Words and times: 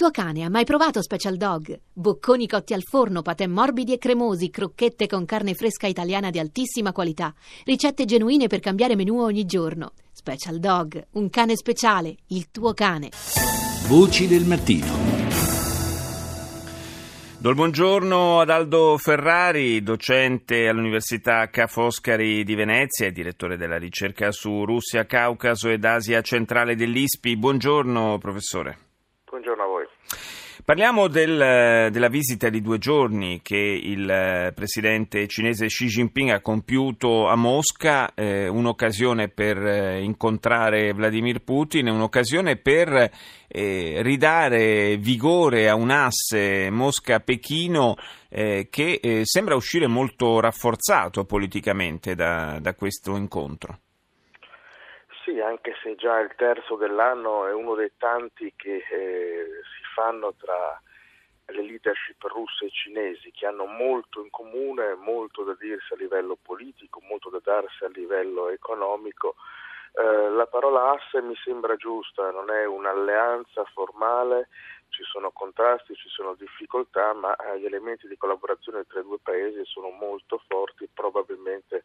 tuo 0.00 0.10
cane 0.10 0.44
ha 0.44 0.48
mai 0.48 0.64
provato 0.64 1.02
Special 1.02 1.36
Dog? 1.36 1.78
Bocconi 1.92 2.48
cotti 2.48 2.72
al 2.72 2.82
forno, 2.82 3.20
patè 3.20 3.46
morbidi 3.46 3.92
e 3.92 3.98
cremosi, 3.98 4.48
crocchette 4.48 5.06
con 5.06 5.26
carne 5.26 5.52
fresca 5.52 5.86
italiana 5.86 6.30
di 6.30 6.38
altissima 6.38 6.90
qualità, 6.90 7.34
ricette 7.66 8.06
genuine 8.06 8.46
per 8.46 8.60
cambiare 8.60 8.96
menù 8.96 9.20
ogni 9.20 9.44
giorno. 9.44 9.92
Special 10.10 10.58
Dog, 10.58 11.06
un 11.12 11.28
cane 11.28 11.54
speciale, 11.54 12.16
il 12.28 12.50
tuo 12.50 12.72
cane. 12.72 13.10
Voci 13.88 14.26
del 14.26 14.46
mattino. 14.46 14.86
Do 17.36 17.50
il 17.50 17.54
buongiorno 17.54 18.40
ad 18.40 18.48
Aldo 18.48 18.96
Ferrari, 18.96 19.82
docente 19.82 20.66
all'Università 20.66 21.50
Ca' 21.50 21.66
Foscari 21.66 22.42
di 22.42 22.54
Venezia 22.54 23.06
e 23.06 23.12
direttore 23.12 23.58
della 23.58 23.76
ricerca 23.76 24.32
su 24.32 24.64
Russia, 24.64 25.04
Caucaso 25.04 25.68
ed 25.68 25.84
Asia 25.84 26.22
centrale 26.22 26.74
dell'ISPI. 26.74 27.36
Buongiorno 27.36 28.16
professore. 28.16 28.88
Parliamo 30.70 31.08
del, 31.08 31.90
della 31.90 32.08
visita 32.08 32.48
di 32.48 32.60
due 32.60 32.78
giorni 32.78 33.40
che 33.42 33.56
il 33.56 34.52
presidente 34.54 35.26
cinese 35.26 35.66
Xi 35.66 35.86
Jinping 35.86 36.30
ha 36.30 36.40
compiuto 36.40 37.26
a 37.26 37.34
Mosca, 37.34 38.14
eh, 38.14 38.46
un'occasione 38.46 39.26
per 39.30 39.56
eh, 39.56 40.00
incontrare 40.00 40.92
Vladimir 40.92 41.42
Putin, 41.42 41.88
un'occasione 41.88 42.54
per 42.54 43.10
eh, 43.48 43.98
ridare 44.02 44.96
vigore 44.96 45.68
a 45.68 45.74
un 45.74 45.90
asse 45.90 46.70
Mosca-Pechino 46.70 47.96
eh, 48.28 48.68
che 48.70 49.00
eh, 49.02 49.22
sembra 49.24 49.56
uscire 49.56 49.88
molto 49.88 50.38
rafforzato 50.38 51.24
politicamente 51.24 52.14
da, 52.14 52.60
da 52.60 52.74
questo 52.74 53.16
incontro. 53.16 53.80
Sì, 55.30 55.38
anche 55.38 55.76
se 55.80 55.94
già 55.94 56.18
il 56.18 56.34
terzo 56.34 56.74
dell'anno 56.74 57.46
è 57.46 57.52
uno 57.52 57.76
dei 57.76 57.92
tanti 57.96 58.52
che 58.56 58.78
eh, 58.78 59.46
si 59.62 59.84
fanno 59.94 60.34
tra 60.34 60.82
le 61.46 61.62
leadership 61.62 62.20
russe 62.24 62.64
e 62.64 62.70
cinesi 62.70 63.30
che 63.30 63.46
hanno 63.46 63.66
molto 63.66 64.24
in 64.24 64.30
comune, 64.30 64.94
molto 64.94 65.44
da 65.44 65.54
dirsi 65.54 65.92
a 65.92 65.96
livello 65.98 66.36
politico, 66.42 67.00
molto 67.02 67.30
da 67.30 67.38
darsi 67.44 67.84
a 67.84 67.88
livello 67.90 68.48
economico. 68.48 69.36
Eh, 69.92 70.30
la 70.30 70.48
parola 70.48 70.94
asse 70.94 71.22
mi 71.22 71.36
sembra 71.44 71.76
giusta, 71.76 72.32
non 72.32 72.50
è 72.50 72.64
un'alleanza 72.64 73.62
formale, 73.66 74.48
ci 74.88 75.04
sono 75.04 75.30
contrasti, 75.30 75.94
ci 75.94 76.08
sono 76.08 76.34
difficoltà, 76.34 77.12
ma 77.12 77.36
eh, 77.36 77.60
gli 77.60 77.66
elementi 77.66 78.08
di 78.08 78.16
collaborazione 78.16 78.84
tra 78.88 78.98
i 78.98 79.04
due 79.04 79.18
paesi 79.22 79.64
sono 79.64 79.90
molto 79.90 80.42
forti, 80.48 80.88
probabilmente 80.92 81.84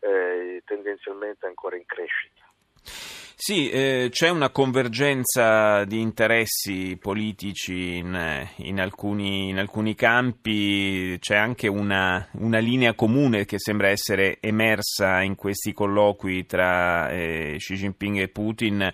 eh, 0.00 0.60
tendenzialmente 0.64 1.46
ancora 1.46 1.76
in 1.76 1.86
crescita. 1.86 2.49
Sì, 3.42 3.70
eh, 3.70 4.08
c'è 4.10 4.28
una 4.28 4.50
convergenza 4.50 5.84
di 5.86 5.98
interessi 5.98 6.98
politici 7.00 7.96
in, 7.96 8.46
in, 8.56 8.78
alcuni, 8.78 9.48
in 9.48 9.58
alcuni, 9.58 9.94
campi, 9.94 11.16
c'è 11.18 11.36
anche 11.36 11.66
una, 11.66 12.28
una, 12.32 12.58
linea 12.58 12.92
comune 12.92 13.46
che 13.46 13.58
sembra 13.58 13.88
essere 13.88 14.36
emersa 14.40 15.22
in 15.22 15.36
questi 15.36 15.72
colloqui 15.72 16.44
tra 16.44 17.08
eh, 17.08 17.54
Xi 17.56 17.76
Jinping 17.76 18.18
e 18.18 18.28
Putin 18.28 18.92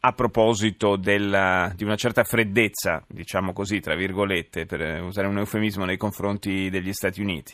a 0.00 0.12
proposito 0.12 0.94
della, 0.94 1.72
di 1.74 1.82
una 1.82 1.96
certa 1.96 2.22
freddezza, 2.22 3.04
diciamo 3.08 3.52
così, 3.52 3.80
tra 3.80 3.96
virgolette, 3.96 4.64
per 4.64 5.02
usare 5.02 5.26
un 5.26 5.38
eufemismo 5.38 5.84
nei 5.84 5.96
confronti 5.96 6.70
degli 6.70 6.92
Stati 6.92 7.20
Uniti. 7.20 7.52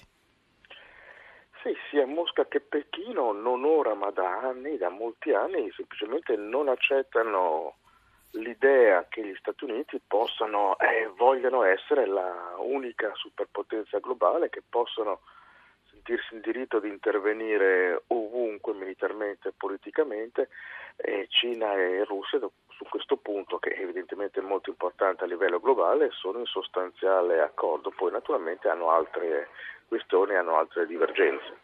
Sì, 1.65 1.75
sia 1.89 2.05
Mosca 2.05 2.45
che 2.45 2.61
Pechino 2.61 3.33
non 3.33 3.65
ora 3.65 3.95
ma 3.95 4.11
da 4.11 4.39
anni, 4.41 4.77
da 4.77 4.91
molti 4.91 5.33
anni, 5.33 5.73
semplicemente 5.75 6.37
non 6.37 6.69
accettano 6.69 7.77
l'idea 8.33 9.06
che 9.09 9.25
gli 9.25 9.34
Stati 9.37 9.65
Uniti 9.65 9.98
possano 10.06 10.79
e 10.79 11.05
eh, 11.05 11.06
vogliano 11.17 11.62
essere 11.62 12.05
la 12.05 12.56
unica 12.59 13.11
superpotenza 13.15 13.98
globale, 13.98 14.51
che 14.51 14.62
possano 14.69 15.21
sentirsi 15.91 16.34
in 16.34 16.43
diritto 16.43 16.81
di 16.81 16.91
intervenire 16.91 18.03
ovunque 18.09 18.75
militarmente 18.75 19.49
e 19.49 19.55
politicamente 19.56 20.50
e 20.97 21.27
Cina 21.31 21.72
e 21.77 22.05
Russia 22.05 22.41
su 22.41 22.84
questo 22.91 23.17
punto 23.17 23.59
che 23.59 23.71
evidentemente 23.71 24.41
è 24.41 24.43
molto 24.43 24.69
importante 24.69 25.25
a 25.25 25.27
livello 25.27 25.61
globale 25.61 26.11
sono 26.11 26.41
in 26.41 26.47
sostanziale 26.47 27.41
accordo, 27.41 27.88
poi 27.88 28.11
naturalmente 28.11 28.69
hanno 28.69 28.91
altre 28.91 29.49
questioni, 29.88 30.34
hanno 30.34 30.59
altre 30.59 30.87
divergenze. 30.87 31.63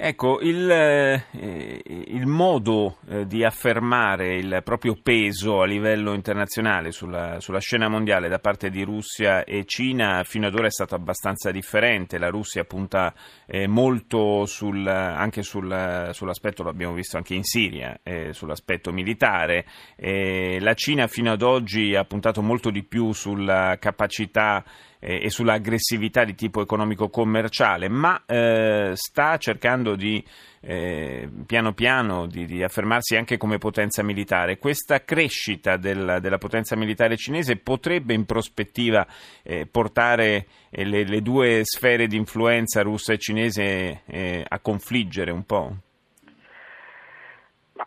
Ecco, 0.00 0.38
il, 0.42 0.70
eh, 0.70 1.82
il 1.82 2.24
modo 2.24 2.98
eh, 3.08 3.26
di 3.26 3.42
affermare 3.42 4.36
il 4.36 4.60
proprio 4.62 4.96
peso 5.02 5.60
a 5.60 5.66
livello 5.66 6.12
internazionale 6.14 6.92
sulla, 6.92 7.40
sulla, 7.40 7.58
scena 7.58 7.88
mondiale 7.88 8.28
da 8.28 8.38
parte 8.38 8.70
di 8.70 8.84
Russia 8.84 9.42
e 9.42 9.64
Cina 9.64 10.22
fino 10.22 10.46
ad 10.46 10.54
ora 10.54 10.68
è 10.68 10.70
stato 10.70 10.94
abbastanza 10.94 11.50
differente. 11.50 12.16
La 12.18 12.28
Russia 12.28 12.62
punta 12.62 13.12
eh, 13.44 13.66
molto 13.66 14.46
sul, 14.46 14.86
anche 14.86 15.42
sul, 15.42 16.10
sull'aspetto, 16.12 16.62
lo 16.62 16.70
abbiamo 16.70 16.94
visto 16.94 17.16
anche 17.16 17.34
in 17.34 17.42
Siria, 17.42 17.98
eh, 18.04 18.32
sull'aspetto 18.32 18.92
militare. 18.92 19.66
la 19.96 20.74
Cina 20.74 21.08
fino 21.08 21.32
ad 21.32 21.42
oggi 21.42 21.96
ha 21.96 22.04
puntato 22.04 22.40
molto 22.40 22.70
di 22.70 22.84
più 22.84 23.10
sulla 23.10 23.76
capacità 23.80 24.62
eh, 25.00 25.24
e 25.24 25.30
sull'aggressività 25.30 26.24
di 26.24 26.34
tipo 26.34 26.60
economico-commerciale, 26.60 27.88
ma 27.88 28.22
eh, 28.26 28.92
sta 28.94 29.36
cercando 29.38 29.87
di 29.94 30.24
eh, 30.60 31.28
piano 31.46 31.72
piano 31.72 32.26
di, 32.26 32.46
di, 32.46 32.62
affermarsi 32.62 33.16
anche 33.16 33.36
come 33.36 33.58
potenza 33.58 34.02
militare. 34.02 34.58
Questa 34.58 35.04
crescita 35.04 35.76
del, 35.76 36.18
della 36.20 36.38
potenza 36.38 36.76
militare 36.76 37.16
cinese 37.16 37.56
potrebbe 37.56 38.14
in 38.14 38.24
prospettiva 38.26 39.06
eh, 39.42 39.66
portare 39.66 40.46
eh, 40.70 40.84
le, 40.84 41.04
le, 41.04 41.22
due 41.22 41.60
sfere 41.64 42.06
di 42.06 42.16
influenza 42.16 42.82
russa 42.82 43.12
e 43.12 43.18
cinese 43.18 44.02
eh, 44.06 44.44
a 44.46 44.58
confliggere 44.60 45.30
un 45.30 45.44
po'? 45.44 45.72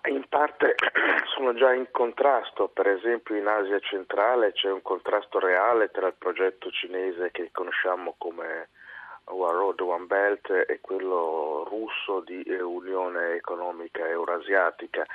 In 0.09 0.25
parte 0.29 0.75
sono 1.35 1.53
già 1.53 1.73
in 1.73 1.87
contrasto, 1.91 2.69
per 2.69 2.87
esempio 2.87 3.35
in 3.35 3.45
Asia 3.45 3.79
centrale 3.79 4.51
c'è 4.53 4.71
un 4.71 4.81
contrasto 4.81 5.37
reale 5.39 5.91
tra 5.91 6.07
il 6.07 6.15
progetto 6.17 6.71
cinese 6.71 7.29
che 7.31 7.49
conosciamo 7.51 8.15
come 8.17 8.69
One 9.25 9.53
Road, 9.53 9.79
One 9.81 10.05
Belt 10.05 10.49
e 10.49 10.79
quello 10.81 11.65
russo 11.69 12.21
di 12.21 12.43
Unione 12.49 13.33
Economica 13.33 14.07
Eurasiatica. 14.07 15.05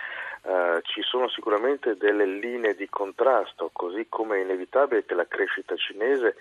Uh, 0.43 0.81
ci 0.83 1.03
sono 1.03 1.28
sicuramente 1.28 1.97
delle 1.97 2.25
linee 2.25 2.75
di 2.75 2.89
contrasto, 2.89 3.71
così 3.72 4.06
come 4.09 4.37
è 4.37 4.43
inevitabile 4.43 5.05
che 5.05 5.15
la 5.15 5.27
crescita 5.27 5.75
cinese 5.77 6.37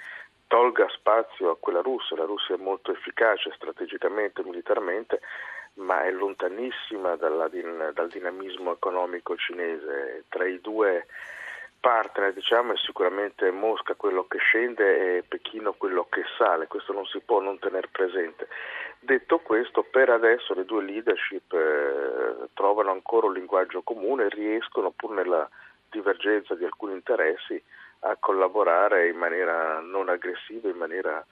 tolga 0.47 0.87
spazio 0.89 1.51
a 1.51 1.57
quella 1.57 1.81
russa. 1.81 2.15
La 2.15 2.25
Russia 2.25 2.55
è 2.55 2.59
molto 2.59 2.91
efficace 2.91 3.51
strategicamente 3.55 4.41
e 4.41 4.45
militarmente, 4.45 5.21
ma 5.75 6.03
è 6.03 6.11
lontanissima 6.11 7.15
dalla, 7.15 7.49
dal 7.49 8.07
dinamismo 8.09 8.73
economico 8.73 9.35
cinese. 9.35 10.25
Tra 10.29 10.45
i 10.45 10.61
due 10.61 11.07
partner 11.85 12.33
diciamo, 12.33 12.73
è 12.73 12.77
sicuramente 12.77 13.51
Mosca 13.51 13.93
quello 13.93 14.25
che 14.27 14.39
scende 14.39 15.17
e 15.17 15.21
Pechino 15.21 15.73
quello 15.73 16.07
che 16.09 16.23
sale, 16.35 16.65
questo 16.65 16.93
non 16.93 17.05
si 17.05 17.19
può 17.19 17.39
non 17.39 17.59
tenere 17.59 17.89
presente. 17.91 18.47
Detto 18.99 19.37
questo, 19.37 19.83
per 19.83 20.09
adesso 20.09 20.55
le 20.55 20.65
due 20.65 20.83
leadership 20.83 21.53
eh, 21.53 22.47
trovano 22.55 22.89
ancora 22.89 23.27
un 23.27 23.33
linguaggio 23.33 23.83
comune, 23.83 24.29
riescono 24.29 24.89
pur 24.89 25.11
nella 25.11 25.47
divergenza 25.91 26.55
di 26.55 26.65
alcuni 26.65 26.93
interessi 26.93 27.63
a 27.99 28.17
collaborare 28.19 29.07
in 29.09 29.17
maniera 29.17 29.79
non 29.79 30.09
aggressiva, 30.09 30.67
in 30.67 30.77
maniera 30.77 31.23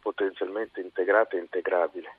potenzialmente 0.00 0.80
integrata 0.80 1.36
e 1.36 1.40
integrabile. 1.40 2.16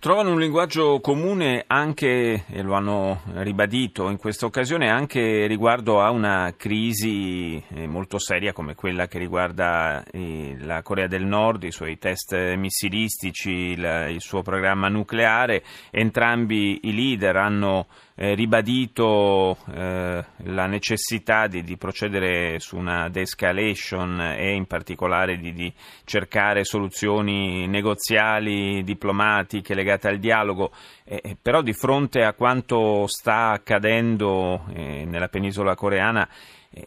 Trovano 0.00 0.32
un 0.32 0.40
linguaggio 0.40 0.98
comune 1.00 1.62
anche, 1.66 2.44
e 2.48 2.62
lo 2.62 2.72
hanno 2.72 3.20
ribadito 3.34 4.08
in 4.08 4.16
questa 4.16 4.46
occasione, 4.46 4.88
anche 4.88 5.46
riguardo 5.46 6.00
a 6.00 6.08
una 6.08 6.54
crisi 6.56 7.62
eh, 7.74 7.86
molto 7.86 8.18
seria 8.18 8.54
come 8.54 8.74
quella 8.74 9.06
che 9.08 9.18
riguarda 9.18 10.02
eh, 10.10 10.56
la 10.60 10.80
Corea 10.80 11.06
del 11.06 11.26
Nord, 11.26 11.64
i 11.64 11.70
suoi 11.70 11.98
test 11.98 12.32
missilistici, 12.54 13.50
il, 13.50 14.06
il 14.12 14.20
suo 14.22 14.40
programma 14.40 14.88
nucleare. 14.88 15.62
Entrambi 15.90 16.80
i 16.84 16.94
leader 16.94 17.36
hanno 17.36 17.86
eh, 18.22 18.34
ribadito 18.34 19.56
eh, 19.72 20.22
la 20.36 20.66
necessità 20.66 21.46
di, 21.46 21.62
di, 21.62 21.78
procedere 21.78 22.60
su 22.60 22.76
una 22.76 23.08
de-escalation 23.08 24.20
e 24.20 24.52
in 24.52 24.66
particolare 24.66 25.38
di, 25.38 25.54
di, 25.54 25.72
cercare 26.04 26.64
soluzioni 26.64 27.66
negoziali, 27.66 28.84
diplomatiche 28.84 29.72
legate 29.72 30.08
al 30.08 30.18
dialogo, 30.18 30.70
eh, 31.04 31.34
però 31.40 31.62
di 31.62 31.72
fronte 31.72 32.22
a 32.22 32.34
quanto 32.34 33.06
sta 33.06 33.52
accadendo 33.52 34.66
eh, 34.74 35.06
nella 35.06 35.28
penisola 35.28 35.74
coreana 35.74 36.28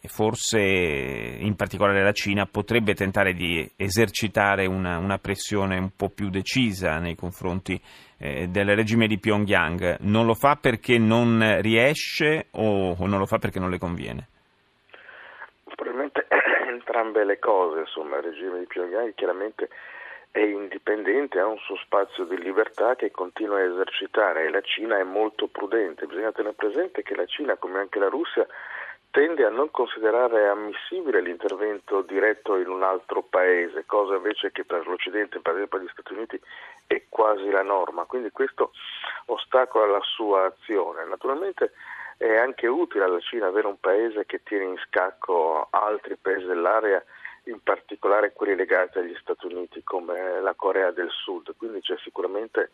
forse 0.06 0.60
in 0.60 1.54
particolare 1.56 2.02
la 2.02 2.12
Cina 2.12 2.46
potrebbe 2.46 2.94
tentare 2.94 3.34
di 3.34 3.70
esercitare 3.76 4.66
una, 4.66 4.98
una 4.98 5.18
pressione 5.18 5.76
un 5.76 5.90
po' 5.94 6.08
più 6.08 6.30
decisa 6.30 6.98
nei 6.98 7.14
confronti 7.14 7.80
eh, 8.18 8.48
del 8.48 8.74
regime 8.74 9.06
di 9.06 9.18
Pyongyang. 9.18 9.98
Non 10.00 10.24
lo 10.24 10.34
fa 10.34 10.56
perché 10.56 10.98
non 10.98 11.60
riesce 11.60 12.46
o, 12.52 12.96
o 12.98 13.06
non 13.06 13.18
lo 13.18 13.26
fa 13.26 13.38
perché 13.38 13.58
non 13.58 13.70
le 13.70 13.78
conviene? 13.78 14.28
Probabilmente 15.64 16.26
entrambe 16.28 16.70
entrambe 16.72 17.24
le 17.24 17.38
cose, 17.38 17.80
insomma, 17.80 18.16
il 18.16 18.22
regime 18.22 18.60
di 18.60 18.66
Pyongyang 18.66 19.14
chiaramente 19.14 19.68
è 20.30 20.40
indipendente, 20.40 21.38
ha 21.38 21.46
un 21.46 21.58
suo 21.58 21.76
spazio 21.76 22.24
di 22.24 22.36
libertà 22.40 22.96
che 22.96 23.12
continua 23.12 23.58
a 23.58 23.62
esercitare 23.62 24.46
e 24.46 24.50
la 24.50 24.62
Cina 24.62 24.98
è 24.98 25.04
molto 25.04 25.46
prudente. 25.46 26.06
Bisogna 26.06 26.32
tenere 26.32 26.54
presente 26.54 27.02
che 27.02 27.14
la 27.14 27.26
Cina, 27.26 27.54
come 27.56 27.78
anche 27.78 28.00
la 28.00 28.08
Russia, 28.08 28.44
tende 29.14 29.44
a 29.44 29.48
non 29.48 29.70
considerare 29.70 30.48
ammissibile 30.48 31.20
l'intervento 31.20 32.02
diretto 32.02 32.56
in 32.56 32.68
un 32.68 32.82
altro 32.82 33.22
paese, 33.22 33.84
cosa 33.86 34.16
invece 34.16 34.50
che 34.50 34.64
per 34.64 34.84
l'Occidente, 34.88 35.38
per 35.38 35.54
esempio 35.54 35.78
gli 35.78 35.88
Stati 35.92 36.14
Uniti, 36.14 36.40
è 36.88 37.00
quasi 37.08 37.48
la 37.48 37.62
norma. 37.62 38.06
Quindi 38.06 38.32
questo 38.32 38.72
ostacola 39.26 39.86
la 39.86 40.00
sua 40.02 40.46
azione. 40.46 41.04
Naturalmente 41.04 41.74
è 42.16 42.34
anche 42.34 42.66
utile 42.66 43.04
alla 43.04 43.20
Cina 43.20 43.46
avere 43.46 43.68
un 43.68 43.78
paese 43.78 44.26
che 44.26 44.42
tiene 44.42 44.64
in 44.64 44.78
scacco 44.88 45.68
altri 45.70 46.16
paesi 46.16 46.46
dell'area 46.46 47.00
in 47.44 47.62
particolare 47.62 48.32
quelli 48.32 48.56
legati 48.56 48.98
agli 48.98 49.14
Stati 49.20 49.46
Uniti 49.46 49.84
come 49.84 50.40
la 50.40 50.54
Corea 50.54 50.90
del 50.90 51.10
Sud, 51.10 51.54
quindi 51.56 51.80
c'è 51.82 51.96
sicuramente 51.98 52.72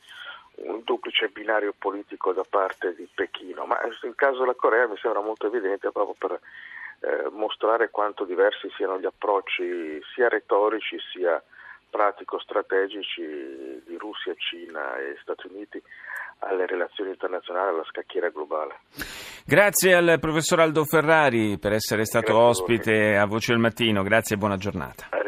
un 0.56 0.82
duplice 0.84 1.28
binario 1.28 1.74
politico 1.76 2.32
da 2.32 2.44
parte 2.48 2.94
di 2.94 3.08
Pechino, 3.12 3.64
ma 3.64 3.78
nel 4.02 4.14
caso 4.14 4.40
della 4.40 4.54
Corea 4.54 4.86
mi 4.86 4.96
sembra 4.98 5.20
molto 5.20 5.46
evidente 5.46 5.90
proprio 5.90 6.14
per 6.18 6.40
eh, 7.00 7.28
mostrare 7.30 7.90
quanto 7.90 8.24
diversi 8.24 8.68
siano 8.76 8.98
gli 8.98 9.06
approcci 9.06 10.00
sia 10.14 10.28
retorici 10.28 10.98
sia 11.12 11.42
pratico-strategici 11.88 13.82
di 13.84 13.96
Russia, 13.96 14.34
Cina 14.36 14.96
e 14.96 15.16
Stati 15.20 15.48
Uniti 15.50 15.82
alle 16.40 16.66
relazioni 16.66 17.10
internazionali, 17.10 17.74
alla 17.74 17.84
scacchiera 17.84 18.28
globale. 18.28 18.80
Grazie 19.44 19.94
al 19.94 20.18
professor 20.20 20.60
Aldo 20.60 20.84
Ferrari 20.84 21.58
per 21.58 21.72
essere 21.72 22.04
stato 22.04 22.32
Grazie 22.32 22.48
ospite 22.48 23.16
a, 23.16 23.22
a 23.22 23.26
Voce 23.26 23.52
del 23.52 23.60
Mattino, 23.60 24.02
grazie 24.02 24.36
e 24.36 24.38
buona 24.38 24.56
giornata. 24.56 25.19